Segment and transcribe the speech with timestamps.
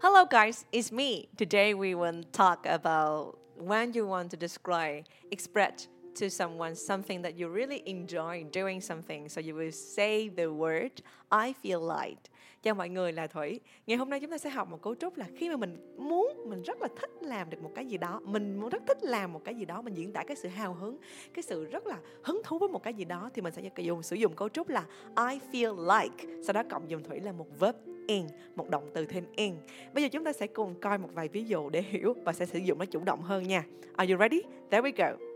[0.00, 1.28] Hello, guys, it's me.
[1.36, 5.88] Today we will talk about when you want to describe, express
[6.20, 9.28] to someone something that you really enjoy doing something.
[9.28, 10.90] So you will say the word
[11.30, 12.20] I feel like.
[12.62, 13.60] Chào mọi người là Thủy.
[13.86, 16.44] Ngày hôm nay chúng ta sẽ học một cấu trúc là khi mà mình muốn,
[16.46, 19.44] mình rất là thích làm được một cái gì đó, mình rất thích làm một
[19.44, 20.98] cái gì đó, mình diễn tả cái sự hào hứng,
[21.34, 24.02] cái sự rất là hứng thú với một cái gì đó thì mình sẽ dùng
[24.02, 24.86] sử dụng cấu trúc là
[25.30, 26.24] I feel like.
[26.42, 27.76] Sau đó cộng dùng Thủy là một verb
[28.06, 28.26] in,
[28.56, 29.54] một động từ thêm in.
[29.94, 32.46] Bây giờ chúng ta sẽ cùng coi một vài ví dụ để hiểu và sẽ
[32.46, 33.64] sử dụng nó chủ động hơn nha.
[33.96, 34.40] Are you ready?
[34.70, 35.27] There we go.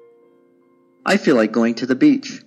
[1.05, 2.42] I feel like going to the beach.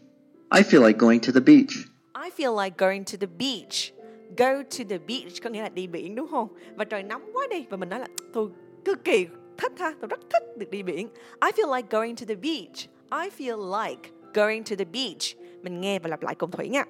[0.52, 1.88] I feel like going to the beach.
[2.26, 3.92] I feel like going to the beach.
[4.38, 6.48] Go to the beach có nghĩa là đi biển đúng không?
[6.76, 8.50] Và trời nóng quá đi và mình nói là tôi
[8.86, 11.08] cực kỳ thích ha, tôi rất thích được đi biển.
[11.42, 12.90] I feel like going to the beach.
[13.12, 15.38] I feel like going to the beach.
[15.64, 16.84] Mình nghe và lặp lại cùng Thủy nha.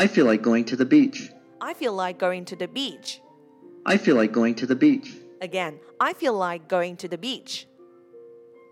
[0.00, 1.18] I feel like going to the beach.
[1.60, 3.20] I feel like going to the beach.
[3.84, 5.08] I feel like going to the beach.
[5.40, 7.66] Again, I feel like going to the beach.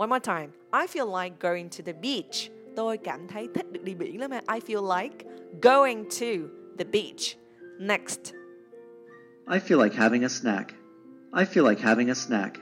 [0.01, 0.53] One more time.
[0.73, 2.51] I feel like going to the beach.
[2.77, 4.31] Tôi cảm thấy thích được đi biển lắm.
[4.31, 5.25] I feel like
[5.63, 6.49] going to
[6.79, 7.37] the beach.
[7.79, 8.19] Next.
[9.47, 10.69] I feel like having a snack.
[11.33, 12.53] I feel like having a snack.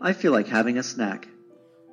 [0.00, 1.28] I feel like having a snack.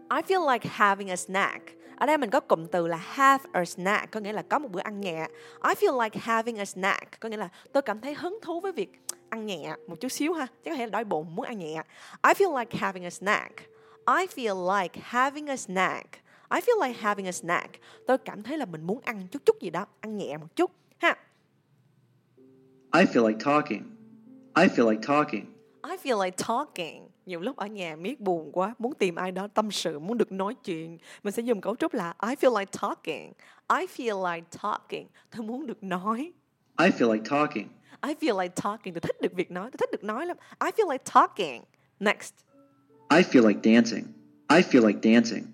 [0.10, 1.62] I feel like having a snack.
[1.96, 4.72] Ở đây mình có cụm từ là have a snack có nghĩa là có một
[4.72, 5.28] bữa ăn nhẹ.
[5.68, 8.72] I feel like having a snack có nghĩa là tôi cảm thấy hứng thú với
[8.72, 8.92] việc
[9.30, 10.48] ăn nhẹ một chút xíu ha.
[10.64, 11.84] Chứ có thể là đói bụng muốn ăn nhẹ.
[12.28, 13.73] I feel like having a snack.
[14.06, 16.24] I feel like having a snack.
[16.50, 17.70] I feel like having a snack.
[18.08, 20.72] Tôi cảm thấy là mình muốn ăn chút chút gì đó, ăn nhẹ một chút
[21.00, 21.18] ha.
[22.94, 23.84] I feel like talking.
[24.56, 25.46] I feel like talking.
[25.84, 27.10] I feel like talking.
[27.26, 30.32] Nhiều lúc ở nhà miết buồn quá, muốn tìm ai đó tâm sự, muốn được
[30.32, 30.98] nói chuyện.
[31.24, 33.34] Mình sẽ dùng cấu trúc là I feel like talking.
[33.80, 35.08] I feel like talking.
[35.36, 36.32] Tôi muốn được nói.
[36.78, 37.68] I feel like talking.
[38.02, 38.94] I feel like talking.
[38.94, 39.72] Tôi thích được việc nói.
[39.72, 40.38] Tôi thích được nói lắm.
[40.60, 41.64] I feel like talking.
[42.00, 42.34] Next.
[43.14, 44.06] I feel like dancing.
[44.50, 45.54] I feel like dancing.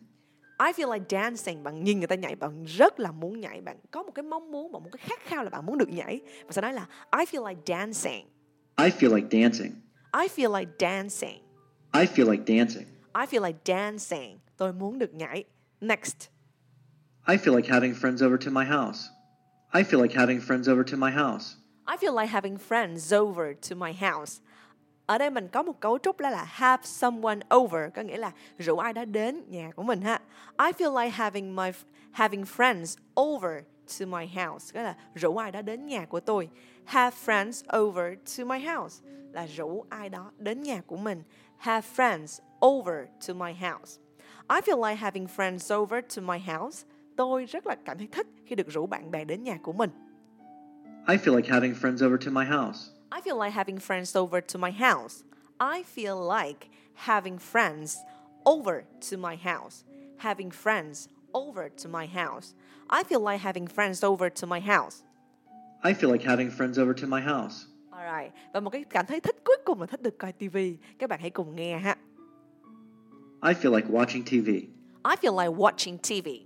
[0.59, 1.63] I feel like dancing.
[1.63, 3.61] Bạn nhìn người ta nhảy, bạn rất là muốn nhảy.
[3.61, 6.21] Bạn có một cái mong muốn, một cái khát khao là bạn muốn được nhảy.
[6.45, 8.27] Và sau đó là I feel like dancing.
[8.77, 9.71] I feel like dancing.
[10.21, 11.41] I feel like dancing.
[11.93, 12.85] I feel like dancing.
[13.13, 14.39] I feel like dancing.
[14.57, 15.43] Tôi muốn được nhảy.
[15.81, 16.29] Next.
[17.27, 19.09] I feel like having friends over to my house.
[19.73, 21.55] I feel like having friends over to my house.
[21.85, 24.41] I feel like having friends over to my house.
[25.09, 28.31] Ở đây mình có một cấu trúc đó là have someone over, có nghĩa là
[28.57, 30.21] rủ ai đó đến nhà của mình ha.
[30.59, 31.71] I feel like having my
[32.11, 33.63] having friends over
[33.99, 36.49] to my house, nghĩa là rủ ai đó đến nhà của tôi.
[36.85, 41.23] Have friends over to my house là rủ ai đó đến nhà của mình.
[41.57, 42.95] Have friends over
[43.27, 44.01] to my house.
[44.49, 46.87] I feel like having friends over to my house.
[47.15, 49.89] Tôi rất là cảm thấy thích khi được rủ bạn bè đến nhà của mình.
[51.07, 52.98] I feel like having friends over to my house.
[53.11, 55.23] I feel like having friends over to my house.
[55.59, 57.97] I feel like having friends
[58.45, 59.83] over to my house.
[60.17, 62.53] Having friends over to my house.
[62.89, 65.03] I feel like having friends over to my house.
[65.83, 67.67] I feel like having friends over to my house.
[67.93, 68.31] Alright.
[68.53, 70.57] Và một cái cảm thấy thích cuối cùng là thích được coi TV.
[70.99, 71.95] Các bạn hãy cùng nghe ha.
[73.41, 74.67] I feel like watching TV.
[75.03, 76.45] I feel like watching TV.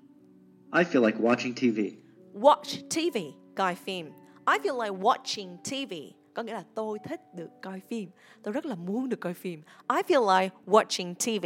[0.71, 1.97] I feel like watching TV.
[2.33, 4.11] Watch TV, coi phim.
[4.45, 6.13] I feel like watching TV.
[6.33, 8.09] Có nghĩa là tôi thích được coi phim.
[8.43, 9.61] Tôi rất là muốn được coi phim.
[9.95, 11.45] I feel like watching TV.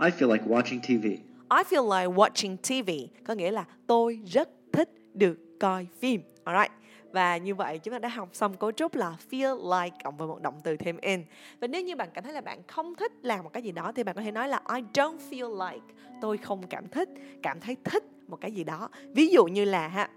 [0.00, 1.04] I feel like watching TV.
[1.50, 2.90] I feel like watching TV.
[3.24, 6.20] Có nghĩa là tôi rất thích được coi phim.
[6.44, 6.72] Alright.
[7.12, 10.28] Và như vậy chúng ta đã học xong cấu trúc là feel like cộng với
[10.28, 11.24] một động từ thêm in.
[11.60, 13.92] Và nếu như bạn cảm thấy là bạn không thích làm một cái gì đó
[13.96, 15.94] thì bạn có thể nói là I don't feel like.
[16.20, 17.08] Tôi không cảm thích,
[17.42, 18.88] cảm thấy thích một cái gì đó.
[19.12, 20.10] Ví dụ như là ha,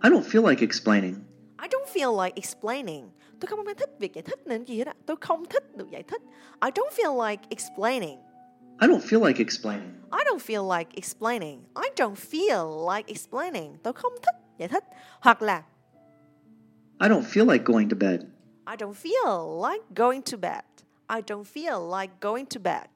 [0.00, 1.24] I don't feel like explaining.
[1.58, 3.10] I don't feel like explaining.
[3.40, 4.96] Tôi không thích việc giải thích nên gì hết.
[5.06, 6.22] Tôi không thích được giải thích.
[6.60, 8.18] I don't feel like explaining.
[8.80, 9.94] I don't feel like explaining.
[10.10, 11.64] I don't feel like explaining.
[11.74, 13.76] I don't feel like explaining.
[13.82, 14.84] Tôi không thích giải thích.
[15.20, 15.62] Hoặc là
[17.00, 18.20] I don't feel like going to bed.
[18.66, 20.64] I don't feel like going to bed.
[21.08, 22.86] I don't feel like going to bed.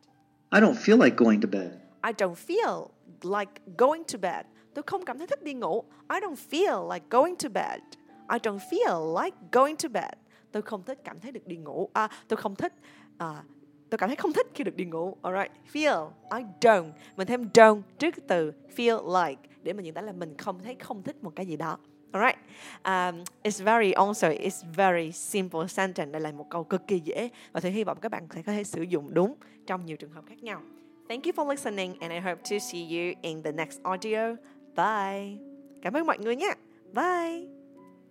[0.50, 1.70] I don't feel like going to bed.
[2.02, 2.90] I don't feel
[3.22, 4.44] like going to bed.
[4.74, 5.84] Tôi không cảm thấy thích đi ngủ.
[6.10, 7.80] I don't feel like going to bed.
[8.28, 10.12] I don't feel like going to bed.
[10.52, 11.90] Tôi không thích cảm thấy được đi ngủ.
[11.92, 12.72] À, tôi không thích
[13.18, 13.42] à,
[13.90, 15.16] tôi cảm thấy không thích khi được đi ngủ.
[15.22, 16.90] Alright, feel, I don't.
[17.16, 20.74] Mình thêm don't trước từ feel like để mình diễn tả là mình không thấy
[20.74, 21.78] không thích một cái gì đó.
[22.12, 22.38] Alright,
[22.84, 26.12] um, it's very also it's very simple sentence.
[26.12, 28.52] Đây là một câu cực kỳ dễ và tôi hy vọng các bạn sẽ có
[28.52, 29.34] thể sử dụng đúng
[29.66, 30.62] trong nhiều trường hợp khác nhau.
[31.08, 34.36] Thank you for listening and I hope to see you in the next audio.
[34.76, 35.38] Bye.
[35.82, 36.54] Cảm ơn mọi người nhé.
[36.92, 37.61] Bye.